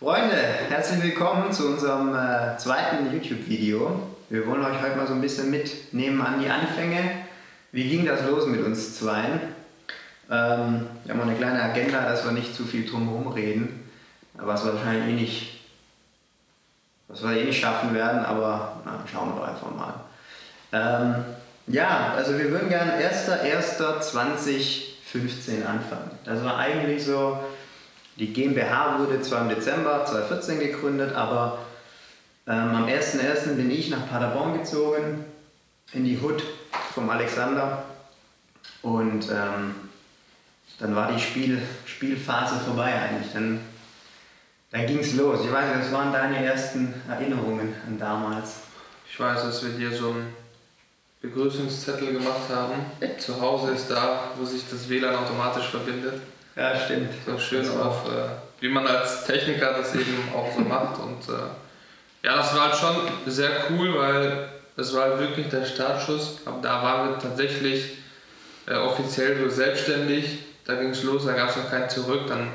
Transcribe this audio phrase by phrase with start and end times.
[0.00, 4.00] Freunde, herzlich willkommen zu unserem äh, zweiten YouTube-Video.
[4.30, 7.26] Wir wollen euch heute mal so ein bisschen mitnehmen an die Anfänge.
[7.70, 9.42] Wie ging das los mit uns zweien?
[10.30, 13.90] Ähm, wir haben auch eine kleine Agenda, dass wir nicht zu viel drumherum reden,
[14.32, 15.60] was wir wahrscheinlich eh nicht,
[17.08, 19.92] was wir eh nicht schaffen werden, aber na, schauen wir einfach mal.
[20.72, 21.16] Ähm,
[21.66, 26.10] ja, also wir würden gerne 1.1.2015 anfangen.
[26.24, 27.38] Das war eigentlich so
[28.20, 31.58] die GmbH wurde zwar im Dezember 2014 gegründet, aber
[32.46, 33.54] ähm, am 1.1.
[33.56, 35.24] bin ich nach Paderborn gezogen,
[35.94, 36.42] in die Hut
[36.92, 37.82] vom Alexander.
[38.82, 39.74] Und ähm,
[40.78, 43.32] dann war die Spiel, Spielphase vorbei eigentlich.
[43.32, 43.60] Dann,
[44.70, 45.40] dann ging es los.
[45.44, 48.56] Ich weiß nicht, was waren deine ersten Erinnerungen an damals?
[49.10, 50.34] Ich weiß, dass wir dir so einen
[51.22, 52.74] Begrüßungszettel gemacht haben.
[53.18, 56.20] Zu Hause ist da, wo sich das WLAN automatisch verbindet.
[56.56, 57.10] Ja, stimmt.
[57.26, 58.28] So schön auf, äh,
[58.60, 60.98] wie man als Techniker das eben auch so macht.
[60.98, 62.96] Und äh, ja, das war halt schon
[63.26, 66.38] sehr cool, weil es war halt wirklich der Startschuss.
[66.44, 67.98] Aber da waren wir tatsächlich
[68.66, 70.40] äh, offiziell so selbstständig.
[70.66, 72.22] Da ging es los, da gab es noch kein Zurück.
[72.28, 72.48] Dann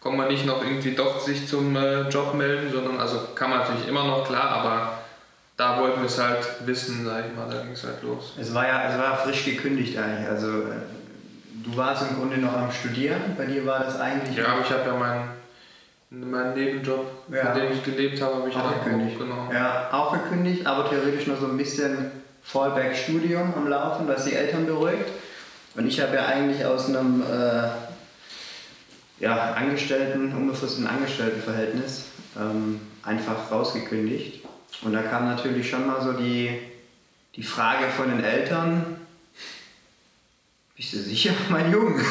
[0.00, 3.60] kommt man nicht noch irgendwie doch sich zum äh, Job melden, sondern also kann man
[3.60, 4.98] natürlich immer noch klar, aber
[5.56, 8.34] da wollten wir es halt wissen, sag ich mal, da ging es halt los.
[8.40, 10.28] Es war ja es war frisch gekündigt eigentlich.
[10.28, 10.97] Also äh,
[11.70, 14.36] du warst im Grunde noch am Studieren, bei dir war das eigentlich.
[14.36, 15.28] Ja, aber ich habe ja meinen,
[16.30, 17.46] meinen Nebenjob, Ja.
[17.52, 19.18] von dem ich gelebt habe, habe ich auch gekündigt.
[19.18, 19.48] Genau.
[19.52, 22.10] Ja, auch gekündigt, aber theoretisch noch so ein bisschen
[22.42, 25.08] Fallback-Studium am Laufen, was die Eltern beruhigt.
[25.74, 27.68] Und ich habe ja eigentlich aus einem äh,
[29.20, 32.06] ja, Angestellten, unbefristeten Angestelltenverhältnis
[32.38, 34.44] ähm, einfach rausgekündigt.
[34.82, 36.58] Und da kam natürlich schon mal so die,
[37.36, 38.96] die Frage von den Eltern,
[40.78, 42.02] bist du sicher, mein Junge?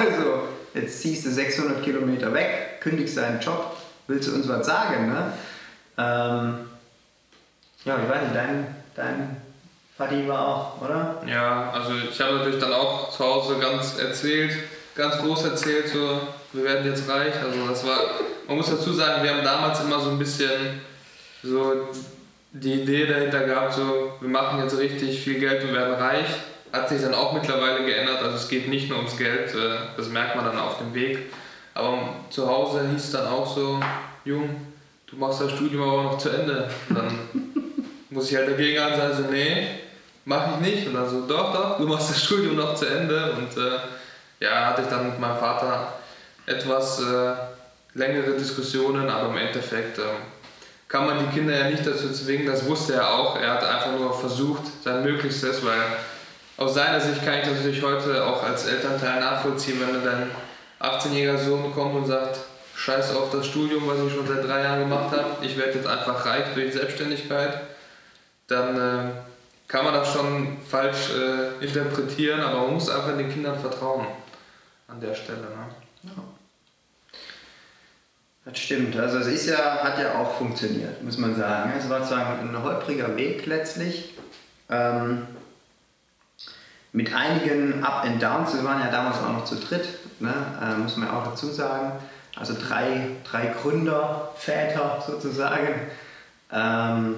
[0.00, 3.76] also, jetzt ziehst du 600 Kilometer weg, kündigst deinen Job,
[4.08, 5.32] willst du uns was sagen, ne?
[5.96, 6.58] Ähm,
[7.84, 9.36] ja, ich weiß nicht, dein, dein
[9.96, 11.22] Vati war auch, oder?
[11.26, 14.52] Ja, also ich habe natürlich dann auch zu Hause ganz erzählt,
[14.94, 16.20] ganz groß erzählt, so
[16.52, 17.34] wir werden jetzt reich.
[17.42, 17.98] Also das war,
[18.46, 20.80] man muss dazu sagen, wir haben damals immer so ein bisschen
[21.42, 21.88] so
[22.52, 26.28] die Idee dahinter gehabt, so wir machen jetzt richtig viel Geld und werden reich.
[26.72, 30.08] Hat sich dann auch mittlerweile geändert, also es geht nicht nur ums Geld, äh, das
[30.08, 31.30] merkt man dann auf dem Weg.
[31.74, 33.80] Aber zu Hause hieß es dann auch so,
[34.24, 34.50] Jung,
[35.06, 36.68] du machst das Studium aber noch zu Ende.
[36.88, 37.18] Dann
[38.10, 39.68] muss ich halt dagegen an sagen, so, nee,
[40.24, 40.86] mach ich nicht.
[40.88, 43.32] Und dann so, doch, doch, du machst das Studium noch zu Ende.
[43.32, 43.78] Und äh,
[44.40, 45.94] ja, hatte ich dann mit meinem Vater
[46.46, 47.32] etwas äh,
[47.94, 50.02] längere Diskussionen, aber im Endeffekt äh,
[50.88, 53.38] kann man die Kinder ja nicht dazu zwingen, das wusste er auch.
[53.38, 55.80] Er hat einfach nur versucht, sein Möglichstes, weil
[56.58, 60.04] aus seiner Sicht kann ich das natürlich heute auch als Elternteil nachvollziehen, wenn dann
[60.80, 62.40] dein 18-jähriger Sohn kommt und sagt,
[62.74, 65.86] scheiß auf das Studium, was ich schon seit drei Jahren gemacht habe, ich werde jetzt
[65.86, 67.60] einfach reich durch Selbstständigkeit,
[68.48, 69.10] dann äh,
[69.68, 74.06] kann man das schon falsch äh, interpretieren, aber man muss einfach den Kindern vertrauen
[74.88, 75.40] an der Stelle.
[75.40, 76.12] Ne?
[78.44, 78.96] Das stimmt.
[78.96, 81.72] Also es ist ja, hat ja auch funktioniert, muss man sagen.
[81.78, 84.14] Es war zwar ein holpriger Weg letztlich,
[84.70, 85.26] ähm,
[86.98, 88.54] mit einigen Up and Downs.
[88.54, 89.86] Wir waren ja damals auch noch zu dritt,
[90.18, 90.34] ne?
[90.60, 91.92] äh, muss man ja auch dazu sagen.
[92.34, 95.74] Also drei, drei Gründer, Väter sozusagen.
[96.52, 97.14] Ähm,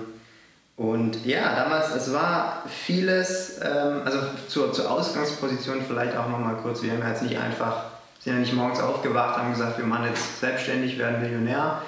[0.76, 4.18] und ja, damals, es war vieles, ähm, also
[4.48, 7.84] zur, zur Ausgangsposition vielleicht auch nochmal kurz, wir haben jetzt nicht einfach,
[8.18, 11.80] sind ja nicht morgens aufgewacht, haben gesagt, wir machen jetzt selbstständig, werden Millionär,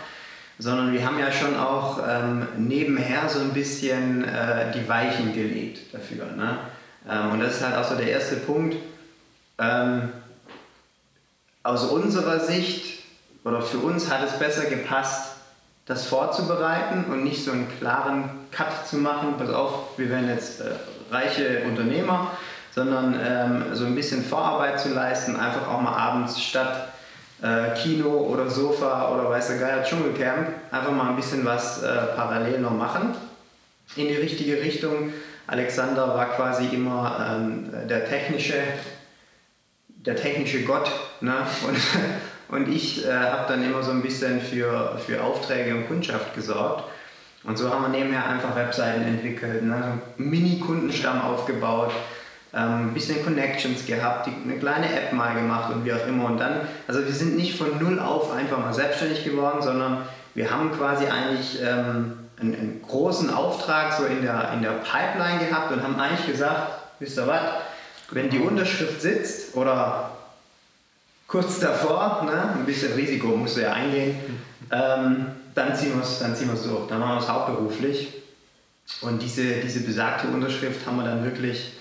[0.58, 5.92] sondern wir haben ja schon auch ähm, nebenher so ein bisschen äh, die Weichen gelegt
[5.92, 6.32] dafür.
[6.34, 6.56] Ne?
[7.08, 8.76] Ähm, und das ist halt auch so der erste Punkt.
[9.58, 10.12] Ähm,
[11.62, 13.02] aus unserer Sicht
[13.44, 15.32] oder für uns hat es besser gepasst,
[15.86, 20.60] das vorzubereiten und nicht so einen klaren Cut zu machen, pass auf, wir werden jetzt
[20.60, 20.74] äh,
[21.10, 22.30] reiche Unternehmer,
[22.74, 26.88] sondern ähm, so ein bisschen Vorarbeit zu leisten, einfach auch mal abends statt
[27.42, 31.88] äh, Kino oder Sofa oder weiß der Geier Dschungelcamp einfach mal ein bisschen was äh,
[32.14, 33.14] parallel noch machen
[33.96, 35.12] in die richtige Richtung.
[35.52, 38.54] Alexander war quasi immer ähm, der technische
[39.88, 40.90] der technische Gott
[41.20, 41.34] ne?
[41.68, 41.76] und
[42.52, 46.84] und ich äh, habe dann immer so ein bisschen für, für Aufträge und Kundschaft gesorgt.
[47.44, 49.98] Und so haben wir nebenher einfach Webseiten entwickelt, ne?
[50.18, 51.92] Mini-Kundenstamm aufgebaut,
[52.52, 56.26] ähm, ein bisschen Connections gehabt, die, eine kleine App mal gemacht und wie auch immer.
[56.26, 60.02] Und dann, also wir sind nicht von null auf einfach mal selbstständig geworden, sondern
[60.34, 65.46] wir haben quasi eigentlich ähm, einen, einen großen Auftrag so in der, in der Pipeline
[65.46, 67.40] gehabt und haben eigentlich gesagt, wisst ihr was,
[68.10, 70.10] wenn die Unterschrift sitzt oder
[71.26, 72.54] kurz davor, ne?
[72.56, 74.16] ein bisschen Risiko musst du ja eingehen,
[74.70, 76.88] ähm, dann ziehen wir es dann ziehen wir's durch.
[76.88, 78.14] Dann machen wir es hauptberuflich.
[79.00, 81.72] Und diese, diese besagte Unterschrift haben wir dann wirklich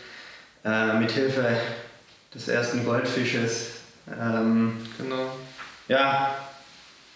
[0.64, 1.58] äh, mit Hilfe
[2.34, 3.72] des ersten Goldfisches
[4.08, 5.32] ähm, Genau.
[5.88, 6.36] ja,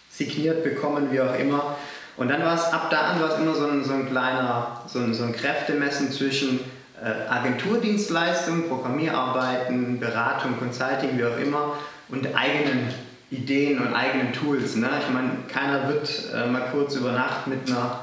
[0.10, 1.78] signiert bekommen, wie auch immer.
[2.18, 4.82] Und dann war es ab da an war es immer so ein, so ein kleiner,
[4.88, 6.60] so ein, so ein Kräftemessen zwischen
[7.02, 11.74] äh, Agenturdienstleistungen, Programmierarbeiten, Beratung, Consulting, wie auch immer,
[12.10, 12.94] und eigenen
[13.32, 14.76] Ideen und eigenen Tools.
[14.76, 14.90] Ne?
[15.02, 18.02] Ich meine, keiner wird äh, mal kurz über Nacht mit einer,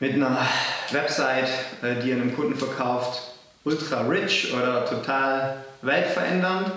[0.00, 0.38] mit einer
[0.90, 1.50] Website,
[1.82, 3.34] äh, die er einem Kunden verkauft,
[3.64, 6.72] ultra rich oder total weltverändernd.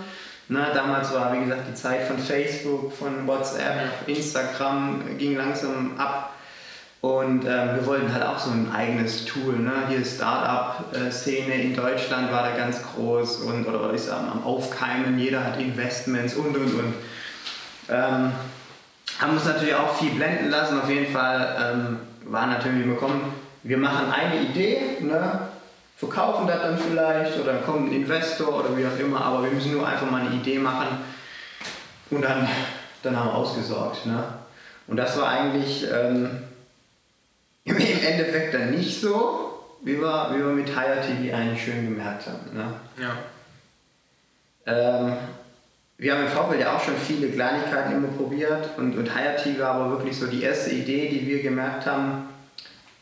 [0.49, 6.30] Ne, damals war, wie gesagt, die Zeit von Facebook, von WhatsApp, Instagram ging langsam ab.
[7.01, 9.57] Und ähm, wir wollten halt auch so ein eigenes Tool.
[9.57, 9.71] Ne?
[9.89, 15.43] Hier Startup-Szene in Deutschland war da ganz groß und oder ist am, am Aufkeimen, jeder
[15.43, 16.93] hat Investments und und und.
[17.89, 18.31] Ähm,
[19.19, 20.79] haben uns natürlich auch viel blenden lassen.
[20.79, 21.99] Auf jeden Fall ähm,
[22.31, 23.33] war natürlich bekommen,
[23.63, 25.39] wir machen eine Idee, ne?
[25.97, 29.51] verkaufen das dann vielleicht oder dann kommt ein Investor oder wie auch immer, aber wir
[29.51, 30.87] müssen nur einfach mal eine Idee machen
[32.09, 32.47] und dann,
[33.03, 34.07] dann haben wir ausgesorgt.
[34.07, 34.23] Ne?
[34.87, 36.41] Und das war eigentlich ähm,
[37.77, 42.27] im Endeffekt dann nicht so, wie wir, wie wir mit Hire TV eigentlich schön gemerkt
[42.27, 42.57] haben.
[42.57, 42.73] Ne?
[43.01, 43.17] Ja.
[44.65, 45.13] Ähm,
[45.97, 49.59] wir haben im Vorfeld ja auch schon viele Kleinigkeiten immer probiert und, und Hire TV
[49.61, 52.27] war aber wirklich so die erste Idee, die wir gemerkt haben,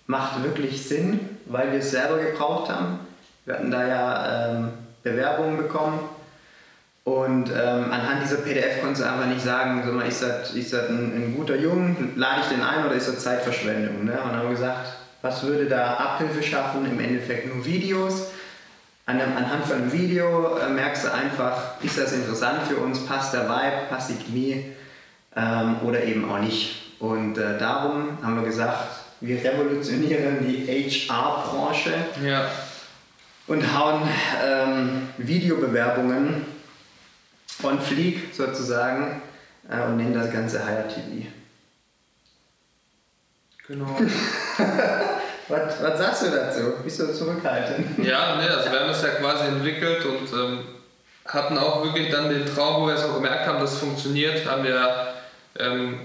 [0.07, 3.00] macht wirklich Sinn, weil wir es selber gebraucht haben.
[3.45, 4.69] Wir hatten da ja ähm,
[5.04, 6.00] Bewerbungen bekommen
[7.10, 10.72] und ähm, anhand dieser PDF konntest du einfach nicht sagen, so mal, ist das, ist
[10.74, 14.06] das ein, ein guter Jung, lade ich den ein oder ist das Zeitverschwendung?
[14.06, 14.12] Ne?
[14.12, 16.86] Und dann haben wir gesagt, was würde da Abhilfe schaffen?
[16.86, 18.28] Im Endeffekt nur Videos.
[19.08, 23.04] An einem, anhand von einem Video äh, merkst du einfach, ist das interessant für uns,
[23.08, 24.66] passt der Vibe, passt die Chemie
[25.36, 26.94] ähm, oder eben auch nicht.
[27.00, 28.88] Und äh, darum haben wir gesagt,
[29.20, 31.92] wir revolutionieren die HR-Branche
[32.24, 32.46] Ja.
[33.48, 34.02] und hauen
[34.48, 36.59] ähm, Videobewerbungen
[37.64, 39.22] on fleek sozusagen
[39.70, 41.28] äh, und nennen das Ganze Hire TV.
[43.68, 43.86] Genau.
[45.50, 46.62] Was, was sagst du dazu?
[46.84, 48.06] Bist du zurückhaltend?
[48.06, 50.60] Ja, ne, also wir haben das ja quasi entwickelt und ähm,
[51.26, 54.48] hatten auch wirklich dann den Traum, wo wir es auch gemerkt haben, dass es funktioniert,
[54.48, 55.08] haben wir
[55.58, 56.02] ähm,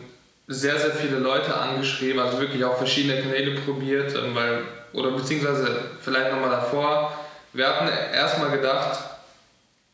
[0.47, 4.62] sehr, sehr viele Leute angeschrieben, also wirklich auch verschiedene Kanäle probiert, ähm, weil,
[4.95, 5.69] oder beziehungsweise
[6.01, 7.12] vielleicht nochmal davor,
[7.53, 8.99] wir hatten erstmal gedacht,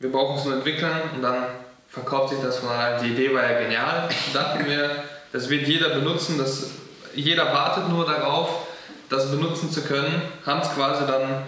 [0.01, 1.45] wir brauchen es nur entwickeln und dann
[1.89, 3.03] verkauft sich das von allein.
[3.03, 6.71] Die Idee war ja genial, dachten wir, das wird jeder benutzen, das,
[7.15, 8.67] jeder wartet nur darauf,
[9.09, 11.43] das benutzen zu können, haben es quasi dann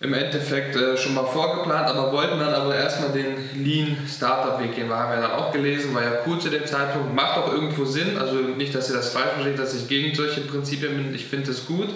[0.00, 4.74] im Endeffekt äh, schon mal vorgeplant, aber wollten dann aber erstmal den Lean Startup Weg
[4.74, 4.90] gehen.
[4.90, 8.18] Haben wir dann auch gelesen, war ja cool zu dem Zeitpunkt, macht auch irgendwo Sinn,
[8.18, 11.52] also nicht, dass ihr das falsch versteht, dass ich gegen solche Prinzipien bin, ich finde
[11.52, 11.88] es gut.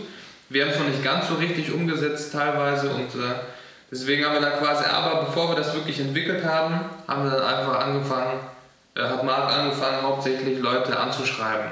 [0.49, 3.35] Wir haben es noch nicht ganz so richtig umgesetzt teilweise und äh,
[3.97, 7.43] deswegen haben wir dann quasi, aber bevor wir das wirklich entwickelt haben, haben wir dann
[7.43, 8.41] einfach angefangen,
[8.95, 11.71] äh, hat Marc angefangen, hauptsächlich Leute anzuschreiben.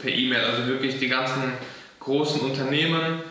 [0.00, 1.54] Per E-Mail, also wirklich die ganzen
[1.98, 3.22] großen Unternehmen,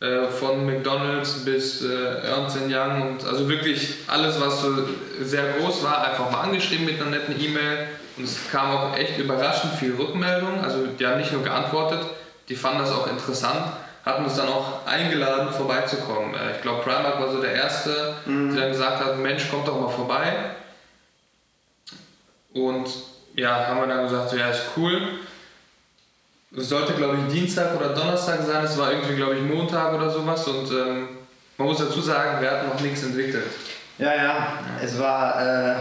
[0.00, 4.88] äh, von McDonalds bis äh, Ernst Young und also wirklich alles, was so
[5.22, 7.88] sehr groß war, einfach mal angeschrieben mit einer netten E-Mail.
[8.16, 12.00] Und es kam auch echt überraschend viel Rückmeldung, also die haben nicht nur geantwortet,
[12.48, 13.72] die fanden das auch interessant,
[14.04, 16.34] hatten uns dann auch eingeladen, vorbeizukommen.
[16.34, 19.80] Äh, ich glaube, Primark war so der Erste, der dann gesagt hat, Mensch, kommt doch
[19.80, 20.50] mal vorbei.
[22.52, 22.88] Und
[23.34, 25.00] ja, haben wir dann gesagt, so, ja, ist cool.
[26.56, 28.64] Es sollte, glaube ich, Dienstag oder Donnerstag sein.
[28.64, 30.46] Es war irgendwie, glaube ich, Montag oder sowas.
[30.46, 31.08] Und ähm,
[31.56, 33.46] man muss dazu sagen, wir hatten noch nichts entwickelt.
[33.98, 35.74] Ja, ja, es war, äh,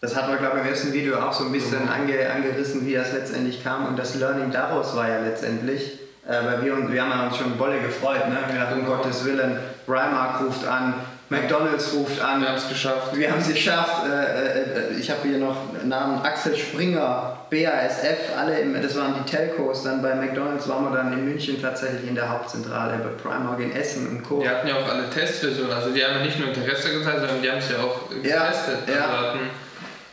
[0.00, 2.94] das hat man, glaube ich, im ersten Video auch so ein bisschen ange, angerissen, wie
[2.94, 3.86] das letztendlich kam.
[3.86, 7.78] Und das Learning daraus war ja letztendlich, weil wir, uns- wir haben uns schon Bolle
[7.80, 8.36] gefreut, ne?
[8.50, 10.94] Wir dachten, um Gottes Willen, Primark ruft an,
[11.28, 12.40] McDonalds ruft an.
[12.40, 13.16] Wir haben es geschafft.
[13.16, 14.04] Wir haben es geschafft.
[14.08, 19.28] Äh, äh, ich habe hier noch Namen Axel Springer, BASF, alle, im, das waren die
[19.30, 19.82] Telcos.
[19.82, 23.74] Dann bei McDonalds waren wir dann in München tatsächlich in der Hauptzentrale, bei Primark in
[23.74, 24.40] Essen und Co.
[24.40, 25.72] Die hatten ja auch alle Testversionen.
[25.72, 28.78] Also die haben nicht nur Interesse gezeigt, sondern die haben es ja auch Ja, getestet.
[28.88, 29.04] ja.
[29.06, 29.40] Also hatten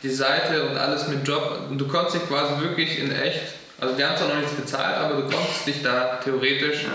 [0.02, 1.60] die Seite und alles mit Job.
[1.70, 3.54] Und du konntest dich quasi wirklich in echt,
[3.84, 6.86] also die haben zwar noch nichts bezahlt, aber du konntest dich da theoretisch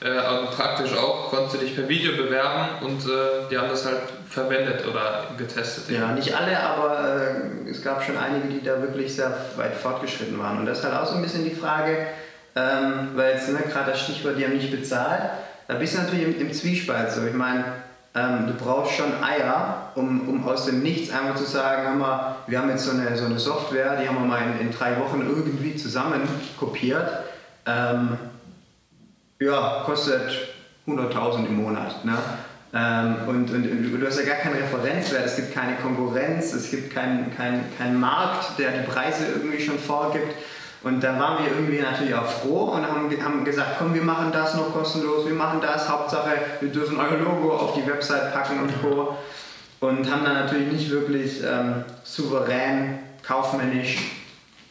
[0.00, 3.84] äh, und praktisch auch, konntest du dich per Video bewerben und äh, die haben das
[3.84, 5.90] halt verwendet oder getestet.
[5.90, 7.18] Ja, nicht alle, aber
[7.66, 10.60] äh, es gab schon einige, die da wirklich sehr weit fortgeschritten waren.
[10.60, 12.06] Und das ist halt auch so ein bisschen die Frage,
[12.54, 15.22] ähm, weil jetzt ne, gerade das Stichwort, die haben nicht bezahlt,
[15.66, 17.26] da bist du natürlich im, im Zwiespalt so.
[17.26, 17.64] Ich meine,
[18.14, 22.36] ähm, du brauchst schon Eier, um, um aus dem Nichts einfach zu sagen, hör mal,
[22.46, 24.98] wir haben jetzt so eine, so eine Software, die haben wir mal in, in drei
[24.98, 26.22] Wochen irgendwie zusammen
[26.58, 27.08] kopiert.
[27.66, 28.16] Ähm,
[29.40, 30.32] ja, kostet
[30.86, 32.04] 100.000 im Monat.
[32.04, 32.16] Ne?
[32.74, 36.70] Ähm, und, und, und, du hast ja gar keinen Referenzwert, es gibt keine Konkurrenz, es
[36.70, 40.34] gibt keinen kein, kein Markt, der die Preise irgendwie schon vorgibt.
[40.82, 44.30] Und da waren wir irgendwie natürlich auch froh und haben, haben gesagt, komm, wir machen
[44.32, 46.30] das noch kostenlos, wir machen das, Hauptsache,
[46.60, 49.16] wir dürfen euer Logo auf die Website packen und Co.
[49.80, 53.98] Und haben dann natürlich nicht wirklich ähm, souverän, kaufmännisch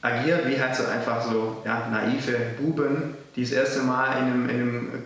[0.01, 4.49] agiert, wie halt so einfach so ja, naive Buben, die das erste Mal in einem,
[4.49, 5.03] in einem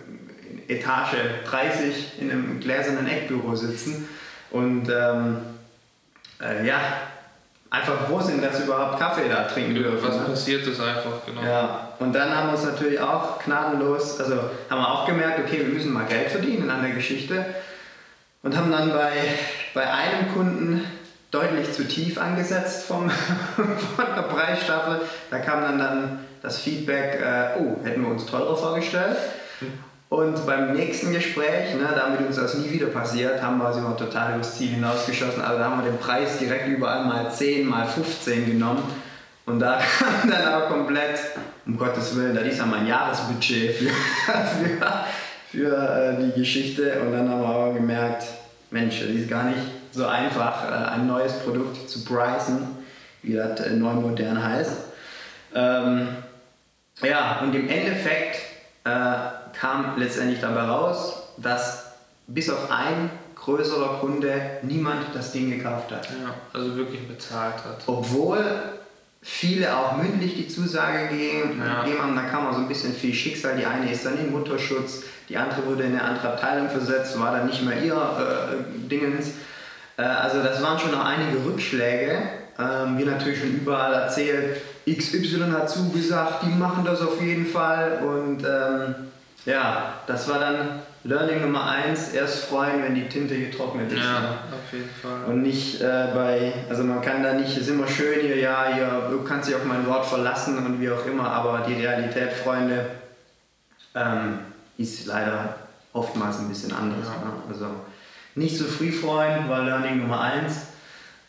[0.68, 4.08] Etage 30 in einem gläsernen Eckbüro sitzen
[4.50, 5.38] und ähm,
[6.40, 6.80] äh, ja,
[7.72, 10.06] einfach froh sind, dass sie überhaupt Kaffee da trinken dürfen.
[10.06, 10.24] Was ne?
[10.24, 11.42] passiert ist einfach, genau.
[11.42, 14.36] Ja, und dann haben wir uns natürlich auch gnadenlos, also
[14.68, 17.46] haben wir auch gemerkt, okay, wir müssen mal Geld verdienen an der Geschichte
[18.42, 19.12] und haben dann bei,
[19.72, 20.84] bei einem Kunden
[21.30, 23.10] deutlich zu tief angesetzt vom,
[23.56, 25.00] von der Preisstaffel.
[25.30, 29.16] Da kam dann, dann das Feedback, äh, oh, hätten wir uns teurer vorgestellt.
[30.12, 33.96] Und beim nächsten Gespräch, ne, damit uns das nie wieder passiert, haben wir, sind wir
[33.96, 35.40] total übers Ziel hinausgeschossen.
[35.40, 38.82] Also da haben wir den Preis direkt überall mal 10, mal 15 genommen.
[39.46, 41.18] Und da kam dann auch komplett,
[41.64, 43.88] um Gottes Willen, da ist ja mein Jahresbudget für,
[44.60, 45.04] für,
[45.50, 47.00] für äh, die Geschichte.
[47.00, 48.24] Und dann haben wir aber gemerkt,
[48.70, 49.60] Mensch, das ist gar nicht
[49.92, 52.58] so einfach, äh, ein neues Produkt zu pricen,
[53.22, 54.76] wie das äh, neu modern heißt.
[55.54, 56.08] Ähm,
[57.02, 58.40] ja, und im Endeffekt
[58.84, 61.84] äh, kam letztendlich dabei raus, dass
[62.26, 66.06] bis auf ein größerer Kunde niemand das Ding gekauft hat.
[66.06, 67.84] Ja, also wirklich bezahlt hat.
[67.86, 68.44] Obwohl
[69.22, 71.86] viele auch mündlich die Zusage gegeben, ja.
[72.02, 73.56] haben, da kam auch so ein bisschen viel Schicksal.
[73.56, 77.30] Die eine ist dann in Mutterschutz, die andere wurde in eine andere Abteilung versetzt, war
[77.30, 79.28] dann nicht mehr ihr äh, Dingens.
[79.96, 82.18] Äh, also das waren schon noch einige Rückschläge.
[82.58, 88.02] Ähm, wir natürlich schon überall erzählt, XY hat zugesagt, die machen das auf jeden Fall
[88.04, 88.94] und ähm,
[89.44, 93.98] ja, das war dann Learning Nummer eins, erst freuen, wenn die Tinte getrocknet ist.
[93.98, 95.24] Ja, auf jeden Fall.
[95.26, 99.08] Und nicht äh, bei, also man kann da nicht, ist immer schön hier, ja, hier,
[99.10, 102.86] du kannst dich auf mein Wort verlassen und wie auch immer, aber die Realität, Freunde,
[103.94, 104.38] ähm,
[104.78, 105.56] ist leider
[105.92, 107.06] oftmals ein bisschen anders.
[107.06, 107.24] Ja.
[107.24, 107.32] Ne?
[107.48, 107.66] Also
[108.34, 110.68] nicht zu früh freuen war Learning Nummer eins.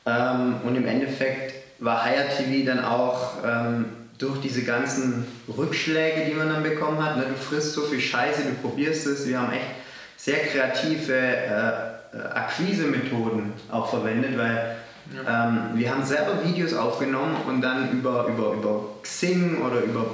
[0.06, 3.86] Ähm, und im Endeffekt war Higher TV dann auch ähm,
[4.18, 5.26] durch diese ganzen
[5.58, 9.28] Rückschläge, die man dann bekommen hat, ne, du frisst so viel Scheiße, du probierst es,
[9.28, 9.66] wir haben echt
[10.18, 14.78] sehr kreative äh, äh, Akquise-Methoden auch verwendet, weil
[15.14, 15.48] ja.
[15.48, 20.06] ähm, wir haben selber Videos aufgenommen und dann über, über, über Xing oder über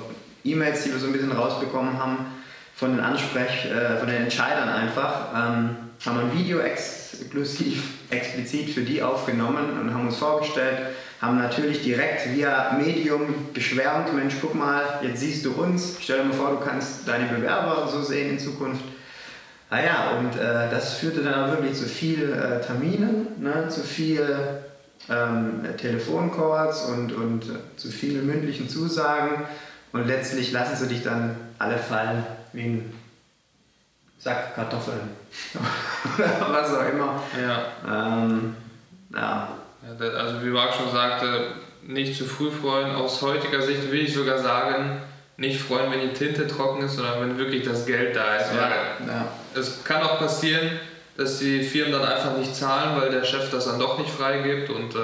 [0.43, 2.25] E-Mails, die wir so ein bisschen rausbekommen haben,
[2.75, 5.75] von den Ansprech, äh, von den Entscheidern einfach, ähm,
[6.05, 6.59] haben wir ein Video
[7.21, 10.77] exklusiv, explizit für die aufgenommen und haben uns vorgestellt,
[11.21, 16.25] haben natürlich direkt via Medium geschwärmt, Mensch, guck mal, jetzt siehst du uns, stell dir
[16.25, 18.83] mal vor, du kannst deine Bewerber so sehen in Zukunft.
[19.69, 24.25] Ah ja, und äh, das führte dann wirklich zu viel äh, Terminen, ne, zu viel
[25.09, 29.43] ähm, Telefoncalls und, und äh, zu vielen mündlichen Zusagen
[29.91, 32.23] und letztlich lassen sie dich dann alle fallen
[32.53, 32.93] wie ein
[34.19, 35.15] Sack Kartoffeln
[36.17, 37.23] oder was auch immer.
[37.41, 37.63] Ja.
[37.88, 38.55] Ähm,
[39.15, 39.49] ja,
[39.97, 42.93] also wie Marc schon sagte, nicht zu früh freuen.
[42.95, 45.01] Aus heutiger Sicht will ich sogar sagen,
[45.38, 48.53] nicht freuen, wenn die Tinte trocken ist, sondern wenn wirklich das Geld da ist.
[48.53, 48.69] Ja,
[49.07, 49.27] ja.
[49.55, 50.79] Es kann auch passieren,
[51.15, 54.69] dass die Firmen dann einfach nicht zahlen, weil der Chef das dann doch nicht freigibt.
[54.69, 54.99] Und, äh,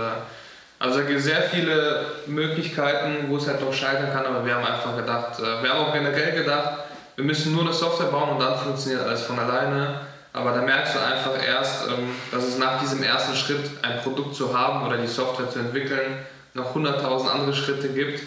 [0.77, 4.65] also es gibt sehr viele Möglichkeiten, wo es halt doch scheitern kann, aber wir haben
[4.65, 6.79] einfach gedacht, äh, wir haben auch generell gedacht,
[7.15, 10.01] wir müssen nur eine Software bauen und dann funktioniert alles von alleine.
[10.33, 14.35] Aber da merkst du einfach erst, ähm, dass es nach diesem ersten Schritt, ein Produkt
[14.35, 18.21] zu haben oder die Software zu entwickeln, noch 100.000 andere Schritte gibt,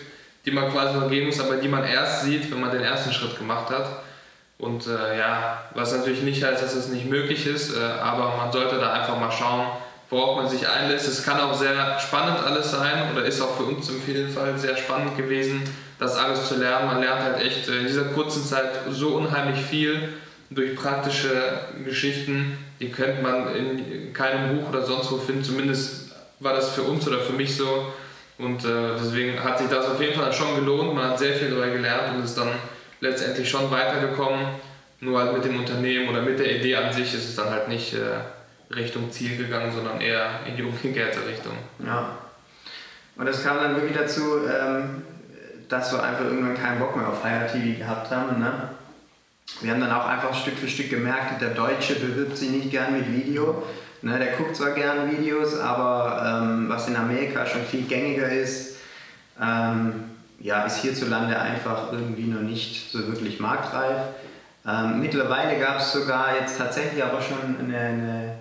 [0.46, 3.12] die man quasi noch gehen muss, aber die man erst sieht, wenn man den ersten
[3.12, 3.86] Schritt gemacht hat.
[4.58, 8.50] Und äh, ja, was natürlich nicht heißt, dass es nicht möglich ist, äh, aber man
[8.50, 9.66] sollte da einfach mal schauen,
[10.10, 11.06] worauf man sich einlässt.
[11.06, 14.58] Es kann auch sehr spannend alles sein oder ist auch für uns im jeden Fall
[14.58, 15.62] sehr spannend gewesen,
[15.98, 16.86] das alles zu lernen.
[16.86, 20.08] Man lernt halt echt in dieser kurzen Zeit so unheimlich viel
[20.50, 25.44] durch praktische Geschichten, die könnte man in keinem Buch oder sonst wo finden.
[25.44, 27.92] Zumindest war das für uns oder für mich so.
[28.38, 30.94] Und äh, deswegen hat sich das auf jeden Fall schon gelohnt.
[30.94, 32.50] Man hat sehr viel darüber gelernt und ist dann
[33.00, 34.46] letztendlich schon weitergekommen.
[35.00, 37.68] Nur halt mit dem Unternehmen oder mit der Idee an sich ist es dann halt
[37.68, 41.54] nicht äh, Richtung Ziel gegangen, sondern eher in die umgekehrte Richtung.
[41.84, 42.18] Ja.
[43.16, 45.02] Und es kam dann wirklich dazu, ähm,
[45.68, 48.38] dass wir einfach irgendwann keinen Bock mehr auf Higher TV gehabt haben.
[48.40, 48.52] Ne?
[49.60, 52.92] wir haben dann auch einfach Stück für Stück gemerkt, der Deutsche bewirbt sich nicht gern
[52.92, 53.62] mit Video.
[54.00, 58.76] Ne, der guckt zwar gern Videos, aber ähm, was in Amerika schon viel gängiger ist,
[59.42, 60.04] ähm,
[60.38, 63.98] ja, ist hierzulande einfach irgendwie noch nicht so wirklich marktreif.
[64.64, 68.34] Ähm, mittlerweile gab es sogar jetzt tatsächlich aber schon eine, eine,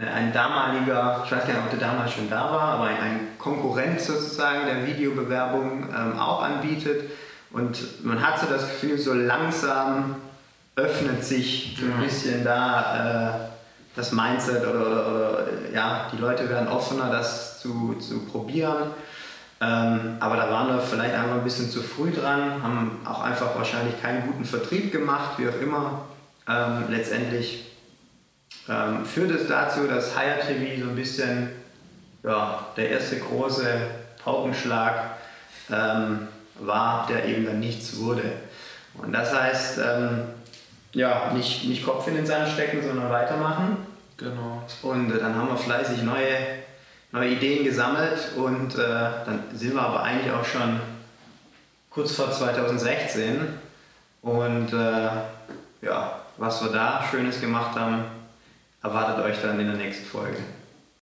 [0.00, 3.20] ein damaliger, ich weiß gar nicht, ob der damals schon da war, aber ein, ein
[3.38, 7.10] Konkurrent sozusagen, der Videobewerbung ähm, auch anbietet.
[7.52, 10.16] Und man hat so das Gefühl, so langsam
[10.74, 13.54] öffnet sich so ein bisschen da äh,
[13.94, 18.90] das Mindset oder, oder, oder, ja, die Leute werden offener, das zu, zu probieren.
[19.60, 23.54] Ähm, aber da waren wir vielleicht einfach ein bisschen zu früh dran, haben auch einfach
[23.54, 26.00] wahrscheinlich keinen guten Vertrieb gemacht, wie auch immer.
[26.48, 27.73] Ähm, letztendlich
[28.68, 31.50] ähm, führt es dazu, dass Higher TV so ein bisschen
[32.22, 33.66] ja, der erste große
[34.22, 35.16] Paukenschlag
[35.70, 36.28] ähm,
[36.58, 38.22] war, der eben dann nichts wurde.
[38.94, 40.22] Und das heißt, ähm,
[40.92, 43.76] ja, nicht, nicht Kopf in den Sand stecken, sondern weitermachen.
[44.16, 44.62] Genau.
[44.82, 46.36] Und äh, dann haben wir fleißig neue,
[47.12, 50.80] neue Ideen gesammelt und äh, dann sind wir aber eigentlich auch schon
[51.90, 53.40] kurz vor 2016.
[54.22, 55.08] Und äh,
[55.82, 58.04] ja, was wir da Schönes gemacht haben,
[58.84, 60.36] erwartet euch dann in der nächsten Folge.